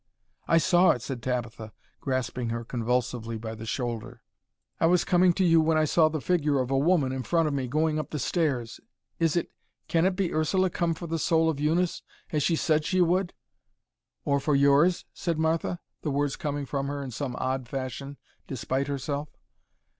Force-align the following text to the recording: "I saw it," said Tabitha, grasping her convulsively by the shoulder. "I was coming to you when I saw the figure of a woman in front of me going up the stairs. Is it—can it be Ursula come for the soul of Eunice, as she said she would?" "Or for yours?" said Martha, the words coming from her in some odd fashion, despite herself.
"I 0.47 0.57
saw 0.57 0.89
it," 0.93 1.03
said 1.03 1.21
Tabitha, 1.21 1.73
grasping 1.99 2.49
her 2.49 2.65
convulsively 2.65 3.37
by 3.37 3.53
the 3.53 3.67
shoulder. 3.67 4.23
"I 4.79 4.87
was 4.87 5.03
coming 5.05 5.31
to 5.33 5.45
you 5.45 5.61
when 5.61 5.77
I 5.77 5.85
saw 5.85 6.09
the 6.09 6.19
figure 6.19 6.59
of 6.59 6.71
a 6.71 6.77
woman 6.79 7.11
in 7.11 7.21
front 7.21 7.47
of 7.47 7.53
me 7.53 7.67
going 7.67 7.99
up 7.99 8.09
the 8.09 8.17
stairs. 8.17 8.79
Is 9.19 9.35
it—can 9.35 10.07
it 10.07 10.15
be 10.15 10.33
Ursula 10.33 10.71
come 10.71 10.95
for 10.95 11.05
the 11.05 11.19
soul 11.19 11.51
of 11.51 11.59
Eunice, 11.59 12.01
as 12.31 12.41
she 12.41 12.55
said 12.55 12.83
she 12.83 12.99
would?" 12.99 13.33
"Or 14.25 14.39
for 14.39 14.55
yours?" 14.55 15.05
said 15.13 15.37
Martha, 15.37 15.79
the 16.01 16.09
words 16.09 16.35
coming 16.35 16.65
from 16.65 16.87
her 16.87 17.03
in 17.03 17.11
some 17.11 17.35
odd 17.35 17.67
fashion, 17.69 18.17
despite 18.47 18.87
herself. 18.87 19.29